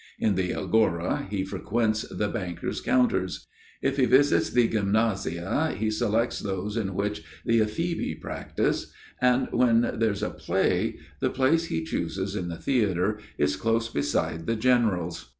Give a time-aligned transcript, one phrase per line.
[0.17, 3.45] In the agora he frequents the banker's counters.
[3.83, 8.91] If he visits the gymnasia, he selects those in which the ephebi practise;
[9.21, 14.47] and, when there's a play, the place he chooses in the theatre is close beside
[14.47, 15.29] the generals.